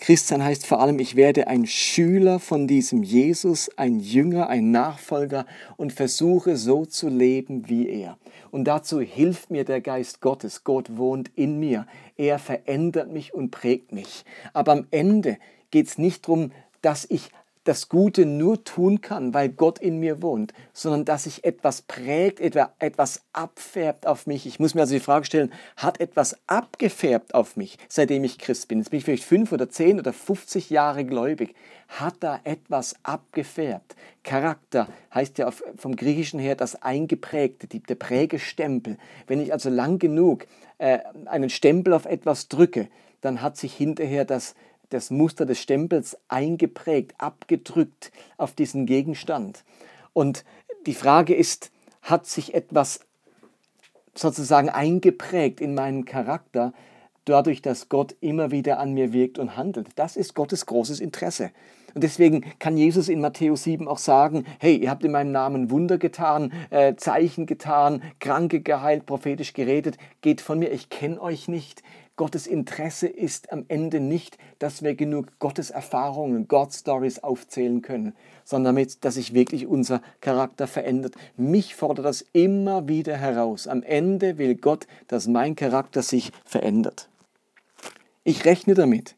Christian 0.00 0.42
heißt 0.42 0.66
vor 0.66 0.80
allem, 0.80 0.98
ich 0.98 1.14
werde 1.14 1.46
ein 1.46 1.66
Schüler 1.66 2.38
von 2.38 2.66
diesem 2.66 3.02
Jesus, 3.02 3.70
ein 3.76 4.00
Jünger, 4.00 4.48
ein 4.48 4.70
Nachfolger 4.70 5.44
und 5.76 5.92
versuche 5.92 6.56
so 6.56 6.86
zu 6.86 7.10
leben 7.10 7.68
wie 7.68 7.86
er. 7.86 8.16
Und 8.50 8.64
dazu 8.64 9.00
hilft 9.00 9.50
mir 9.50 9.64
der 9.64 9.82
Geist 9.82 10.22
Gottes. 10.22 10.64
Gott 10.64 10.96
wohnt 10.96 11.30
in 11.36 11.60
mir. 11.60 11.86
Er 12.16 12.38
verändert 12.38 13.12
mich 13.12 13.34
und 13.34 13.50
prägt 13.50 13.92
mich. 13.92 14.24
Aber 14.54 14.72
am 14.72 14.86
Ende 14.90 15.36
geht 15.70 15.88
es 15.88 15.98
nicht 15.98 16.26
darum, 16.26 16.50
dass 16.80 17.06
ich 17.10 17.30
das 17.70 17.88
Gute 17.88 18.26
nur 18.26 18.64
tun 18.64 19.00
kann, 19.00 19.32
weil 19.32 19.48
Gott 19.48 19.78
in 19.78 20.00
mir 20.00 20.22
wohnt, 20.22 20.52
sondern 20.72 21.04
dass 21.04 21.22
sich 21.22 21.44
etwas 21.44 21.82
prägt, 21.82 22.40
etwas 22.40 23.22
abfärbt 23.32 24.08
auf 24.08 24.26
mich. 24.26 24.44
Ich 24.44 24.58
muss 24.58 24.74
mir 24.74 24.80
also 24.80 24.94
die 24.94 24.98
Frage 24.98 25.24
stellen, 25.24 25.52
hat 25.76 26.00
etwas 26.00 26.36
abgefärbt 26.48 27.32
auf 27.32 27.56
mich, 27.56 27.78
seitdem 27.88 28.24
ich 28.24 28.40
Christ 28.40 28.66
bin? 28.66 28.78
Jetzt 28.78 28.90
bin 28.90 28.98
ich 28.98 29.04
vielleicht 29.04 29.22
fünf 29.22 29.52
oder 29.52 29.70
zehn 29.70 30.00
oder 30.00 30.12
50 30.12 30.68
Jahre 30.70 31.04
gläubig. 31.04 31.54
Hat 31.86 32.16
da 32.18 32.40
etwas 32.42 32.96
abgefärbt? 33.04 33.94
Charakter 34.24 34.88
heißt 35.14 35.38
ja 35.38 35.48
vom 35.76 35.94
Griechischen 35.94 36.40
her 36.40 36.56
das 36.56 36.82
Eingeprägte, 36.82 37.68
der 37.68 37.94
Prägestempel. 37.94 38.96
Wenn 39.28 39.40
ich 39.40 39.52
also 39.52 39.70
lang 39.70 40.00
genug 40.00 40.48
äh, 40.78 40.98
einen 41.26 41.50
Stempel 41.50 41.92
auf 41.92 42.04
etwas 42.04 42.48
drücke, 42.48 42.88
dann 43.20 43.42
hat 43.42 43.56
sich 43.56 43.74
hinterher 43.74 44.24
das 44.24 44.56
das 44.90 45.10
Muster 45.10 45.46
des 45.46 45.60
Stempels 45.60 46.18
eingeprägt, 46.28 47.14
abgedrückt 47.18 48.12
auf 48.36 48.52
diesen 48.52 48.86
Gegenstand. 48.86 49.64
Und 50.12 50.44
die 50.86 50.94
Frage 50.94 51.34
ist, 51.34 51.70
hat 52.02 52.26
sich 52.26 52.54
etwas 52.54 53.00
sozusagen 54.14 54.68
eingeprägt 54.68 55.60
in 55.60 55.74
meinen 55.74 56.04
Charakter, 56.04 56.72
dadurch, 57.24 57.62
dass 57.62 57.88
Gott 57.88 58.16
immer 58.20 58.50
wieder 58.50 58.78
an 58.78 58.92
mir 58.92 59.12
wirkt 59.12 59.38
und 59.38 59.56
handelt. 59.56 59.88
Das 59.96 60.16
ist 60.16 60.34
Gottes 60.34 60.66
großes 60.66 61.00
Interesse. 61.00 61.50
Und 61.94 62.04
deswegen 62.04 62.44
kann 62.58 62.76
Jesus 62.76 63.08
in 63.08 63.20
Matthäus 63.20 63.64
7 63.64 63.88
auch 63.88 63.98
sagen, 63.98 64.44
hey, 64.58 64.76
ihr 64.76 64.90
habt 64.90 65.04
in 65.04 65.10
meinem 65.10 65.32
Namen 65.32 65.70
Wunder 65.70 65.98
getan, 65.98 66.52
äh, 66.70 66.94
Zeichen 66.96 67.46
getan, 67.46 68.02
Kranke 68.20 68.60
geheilt, 68.60 69.06
prophetisch 69.06 69.52
geredet, 69.52 69.98
geht 70.20 70.40
von 70.40 70.58
mir, 70.58 70.70
ich 70.70 70.88
kenne 70.88 71.20
euch 71.20 71.48
nicht. 71.48 71.82
Gottes 72.16 72.46
Interesse 72.46 73.08
ist 73.08 73.50
am 73.50 73.64
Ende 73.68 73.98
nicht, 73.98 74.36
dass 74.58 74.82
wir 74.82 74.94
genug 74.94 75.38
Gottes 75.38 75.70
Erfahrungen, 75.70 76.48
God 76.48 76.72
Stories 76.72 77.20
aufzählen 77.20 77.80
können, 77.80 78.14
sondern 78.44 78.76
damit, 78.76 79.04
dass 79.04 79.14
sich 79.14 79.34
wirklich 79.34 79.66
unser 79.66 80.02
Charakter 80.20 80.66
verändert. 80.66 81.14
Mich 81.36 81.74
fordert 81.74 82.04
das 82.04 82.24
immer 82.32 82.86
wieder 82.86 83.16
heraus. 83.16 83.66
Am 83.66 83.82
Ende 83.82 84.38
will 84.38 84.54
Gott, 84.54 84.86
dass 85.08 85.28
mein 85.28 85.56
Charakter 85.56 86.02
sich 86.02 86.30
verändert. 86.44 87.08
Ich 88.22 88.44
rechne 88.44 88.74
damit, 88.74 89.16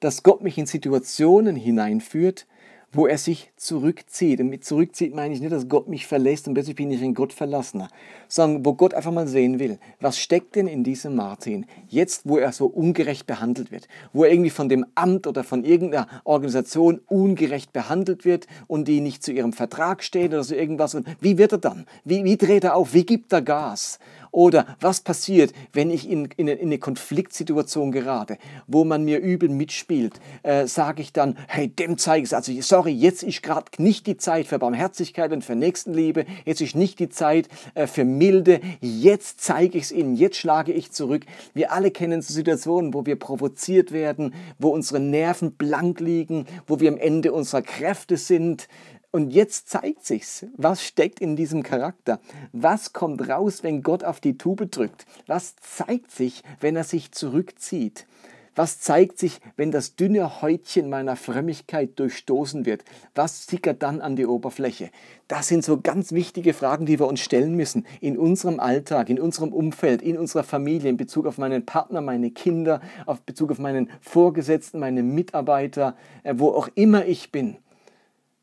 dass 0.00 0.22
Gott 0.22 0.42
mich 0.42 0.58
in 0.58 0.66
Situationen 0.66 1.54
hineinführt, 1.54 2.46
wo 2.92 3.06
er 3.06 3.18
sich 3.18 3.52
zurückzieht. 3.56 4.40
Und 4.40 4.48
mit 4.48 4.64
zurückzieht 4.64 5.14
meine 5.14 5.34
ich 5.34 5.40
nicht, 5.40 5.52
dass 5.52 5.68
Gott 5.68 5.88
mich 5.88 6.06
verlässt 6.06 6.48
und 6.48 6.54
plötzlich 6.54 6.76
bin 6.76 6.90
ich 6.90 7.02
ein 7.02 7.14
Gottverlassener, 7.14 7.88
sondern 8.28 8.64
wo 8.64 8.74
Gott 8.74 8.94
einfach 8.94 9.12
mal 9.12 9.28
sehen 9.28 9.58
will, 9.58 9.78
was 10.00 10.18
steckt 10.18 10.56
denn 10.56 10.66
in 10.66 10.84
diesem 10.84 11.14
Martin, 11.14 11.66
jetzt 11.88 12.22
wo 12.24 12.38
er 12.38 12.52
so 12.52 12.66
ungerecht 12.66 13.26
behandelt 13.26 13.70
wird, 13.70 13.88
wo 14.12 14.24
er 14.24 14.30
irgendwie 14.30 14.50
von 14.50 14.68
dem 14.68 14.86
Amt 14.94 15.26
oder 15.26 15.44
von 15.44 15.64
irgendeiner 15.64 16.08
Organisation 16.24 17.00
ungerecht 17.06 17.72
behandelt 17.72 18.24
wird 18.24 18.46
und 18.66 18.88
die 18.88 19.00
nicht 19.00 19.22
zu 19.22 19.32
ihrem 19.32 19.52
Vertrag 19.52 20.02
steht 20.02 20.32
oder 20.32 20.44
so 20.44 20.54
irgendwas. 20.54 20.94
Und 20.94 21.06
wie 21.20 21.36
wird 21.36 21.52
er 21.52 21.58
dann? 21.58 21.86
Wie, 22.04 22.24
wie 22.24 22.36
dreht 22.36 22.64
er 22.64 22.74
auf? 22.74 22.94
Wie 22.94 23.04
gibt 23.04 23.32
er 23.32 23.42
Gas? 23.42 23.98
Oder 24.30 24.76
was 24.80 25.00
passiert, 25.00 25.52
wenn 25.72 25.90
ich 25.90 26.08
in, 26.08 26.26
in, 26.36 26.48
in 26.48 26.60
eine 26.60 26.78
Konfliktsituation 26.78 27.92
gerate, 27.92 28.38
wo 28.66 28.84
man 28.84 29.04
mir 29.04 29.18
übel 29.18 29.48
mitspielt? 29.48 30.20
Äh, 30.42 30.66
Sage 30.66 31.02
ich 31.02 31.12
dann, 31.12 31.36
hey, 31.48 31.68
dem 31.68 31.98
zeige 31.98 32.24
ich 32.24 32.30
es. 32.30 32.34
Also, 32.34 32.52
sorry, 32.60 32.92
jetzt 32.92 33.22
ist 33.22 33.42
gerade 33.42 33.70
nicht 33.78 34.06
die 34.06 34.16
Zeit 34.16 34.46
für 34.46 34.58
Barmherzigkeit 34.58 35.32
und 35.32 35.44
für 35.44 35.54
Nächstenliebe. 35.54 36.26
Jetzt 36.44 36.60
ist 36.60 36.76
nicht 36.76 36.98
die 36.98 37.08
Zeit 37.08 37.48
äh, 37.74 37.86
für 37.86 38.04
Milde. 38.04 38.60
Jetzt 38.80 39.40
zeige 39.40 39.78
ich 39.78 39.84
es 39.84 39.92
ihnen. 39.92 40.14
Jetzt 40.14 40.36
schlage 40.36 40.72
ich 40.72 40.92
zurück. 40.92 41.24
Wir 41.54 41.72
alle 41.72 41.90
kennen 41.90 42.22
so 42.22 42.32
Situationen, 42.32 42.94
wo 42.94 43.06
wir 43.06 43.16
provoziert 43.16 43.92
werden, 43.92 44.34
wo 44.58 44.68
unsere 44.70 45.00
Nerven 45.00 45.52
blank 45.52 46.00
liegen, 46.00 46.46
wo 46.66 46.80
wir 46.80 46.90
am 46.90 46.98
Ende 46.98 47.32
unserer 47.32 47.62
Kräfte 47.62 48.16
sind. 48.16 48.68
Und 49.10 49.30
jetzt 49.30 49.70
zeigt 49.70 50.04
sich's, 50.04 50.44
was 50.56 50.82
steckt 50.82 51.20
in 51.20 51.34
diesem 51.34 51.62
Charakter? 51.62 52.20
Was 52.52 52.92
kommt 52.92 53.26
raus, 53.26 53.62
wenn 53.62 53.82
Gott 53.82 54.04
auf 54.04 54.20
die 54.20 54.36
Tube 54.36 54.70
drückt? 54.70 55.06
Was 55.26 55.56
zeigt 55.56 56.10
sich, 56.10 56.42
wenn 56.60 56.76
er 56.76 56.84
sich 56.84 57.12
zurückzieht? 57.12 58.06
Was 58.54 58.80
zeigt 58.80 59.18
sich, 59.18 59.40
wenn 59.56 59.70
das 59.70 59.94
dünne 59.94 60.42
Häutchen 60.42 60.90
meiner 60.90 61.14
Frömmigkeit 61.14 61.96
durchstoßen 61.98 62.66
wird? 62.66 62.84
Was 63.14 63.46
sickert 63.46 63.84
dann 63.84 64.00
an 64.00 64.16
die 64.16 64.26
Oberfläche? 64.26 64.90
Das 65.28 65.46
sind 65.46 65.64
so 65.64 65.80
ganz 65.80 66.10
wichtige 66.10 66.52
Fragen, 66.52 66.84
die 66.84 66.98
wir 66.98 67.06
uns 67.06 67.20
stellen 67.20 67.54
müssen 67.54 67.86
in 68.00 68.18
unserem 68.18 68.58
Alltag, 68.58 69.10
in 69.10 69.20
unserem 69.20 69.52
Umfeld, 69.52 70.02
in 70.02 70.18
unserer 70.18 70.42
Familie, 70.42 70.90
in 70.90 70.96
Bezug 70.96 71.26
auf 71.26 71.38
meinen 71.38 71.64
Partner, 71.64 72.00
meine 72.00 72.32
Kinder, 72.32 72.80
auf 73.06 73.22
Bezug 73.22 73.52
auf 73.52 73.60
meinen 73.60 73.90
Vorgesetzten, 74.00 74.80
meine 74.80 75.04
Mitarbeiter, 75.04 75.96
äh, 76.24 76.34
wo 76.36 76.48
auch 76.48 76.68
immer 76.74 77.06
ich 77.06 77.30
bin. 77.30 77.58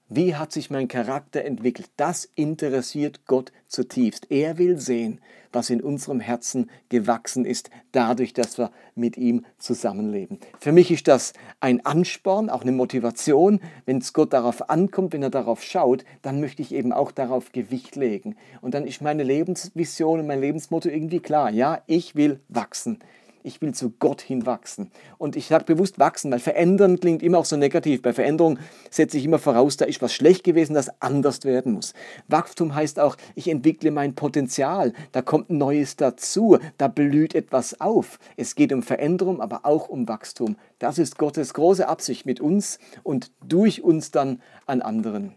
Wie 0.08 0.36
hat 0.36 0.52
sich 0.52 0.70
mein 0.70 0.88
Charakter 0.88 1.44
entwickelt? 1.44 1.90
Das 1.98 2.30
interessiert 2.36 3.26
Gott 3.26 3.52
zutiefst. 3.68 4.28
Er 4.30 4.60
will 4.60 4.78
sehen, 4.78 5.20
was 5.52 5.72
in 5.72 5.82
unserem 5.82 6.20
Herzen 6.20 6.70
gewachsen 6.90 7.44
ist, 7.44 7.72
dadurch, 7.92 8.32
dass 8.32 8.60
wir 8.60 8.70
mit 8.94 9.18
ihm 9.18 9.46
zusammenleben. 9.58 10.38
Für 10.60 10.72
mich 10.72 10.92
ist 10.92 11.08
das 11.08 11.34
ein 11.60 11.84
Ansporn, 11.88 12.52
auch 12.52 12.62
eine 12.62 12.72
Motivation. 12.72 13.60
Wenn 13.88 13.98
es 13.98 14.14
Gott 14.14 14.32
darauf 14.32 14.70
ankommt, 14.70 15.14
wenn 15.14 15.24
er 15.24 15.32
darauf 15.32 15.64
schaut, 15.64 16.06
dann 16.22 16.40
möchte 16.40 16.62
ich 16.62 16.72
eben 16.72 16.94
auch 16.94 17.12
darauf 17.12 17.52
Gewicht 17.52 17.96
legen. 17.96 18.36
Und 18.62 18.76
dann 18.76 18.86
ist 18.86 19.02
meine 19.02 19.24
Lebensvision 19.24 20.20
und 20.20 20.28
mein 20.28 20.40
Lebensmotto 20.40 20.88
irgendwie 20.88 21.20
klar. 21.20 21.50
Ja, 21.50 21.82
ich 21.88 22.14
will 22.14 22.42
wachsen 22.48 23.00
ich 23.46 23.62
will 23.62 23.74
zu 23.74 23.92
Gott 24.00 24.22
hinwachsen. 24.22 24.92
Und 25.18 25.36
ich 25.36 25.48
sage 25.48 25.66
bewusst 25.66 26.00
wachsen, 26.00 26.32
weil 26.32 26.40
verändern 26.40 27.00
klingt 27.00 27.22
immer 27.22 27.38
auch 27.38 27.46
so 27.46 27.56
negativ. 27.56 28.02
Bei 28.02 28.12
Veränderung 28.12 28.60
setze 28.90 29.18
ich 29.18 29.26
immer 29.26 29.40
voraus, 29.40 29.78
da 29.78 29.86
ist 29.86 30.02
was 30.02 30.14
schlecht 30.14 30.44
gewesen, 30.44 30.74
das 30.74 31.02
anders 31.02 31.44
werden 31.44 31.74
muss. 31.74 31.94
Wachstum 32.28 32.74
heißt 32.74 33.00
auch, 33.00 33.16
ich 33.36 33.48
entwickle 33.48 33.92
mein 33.92 34.16
Potenzial, 34.16 34.94
da 35.12 35.22
kommt 35.22 35.50
Neues 35.50 35.96
dazu, 35.96 36.58
da 36.78 36.88
blüht 36.88 37.36
etwas 37.36 37.80
auf. 37.80 38.20
Es 38.36 38.56
geht 38.56 38.74
um 38.74 38.82
Veränderung, 38.82 39.42
aber 39.42 39.66
auch 39.66 39.90
um 39.90 40.08
Wachstum. 40.08 40.56
Das 40.80 40.98
ist 40.98 41.18
Gottes 41.18 41.54
große 41.54 41.88
Absicht 41.88 42.26
mit 42.26 42.42
uns 42.42 42.80
und 43.04 43.32
durch 43.48 43.84
uns 43.84 44.12
dann 44.12 44.42
an 44.66 44.82
anderen. 44.82 45.34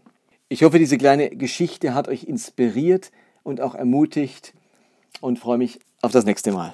Ich 0.49 0.63
hoffe, 0.63 0.79
diese 0.79 0.97
kleine 0.97 1.29
Geschichte 1.29 1.93
hat 1.93 2.07
euch 2.07 2.23
inspiriert 2.23 3.11
und 3.43 3.61
auch 3.61 3.75
ermutigt 3.75 4.53
und 5.21 5.37
freue 5.37 5.59
mich 5.59 5.79
auf 6.01 6.11
das 6.11 6.25
nächste 6.25 6.51
Mal. 6.51 6.73